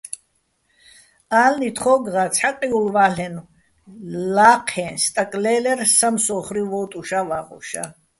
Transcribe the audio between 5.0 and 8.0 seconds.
სტაკ ლე́ლერ სამსო́ხრე ვოტუშა́, ვაღოშა́.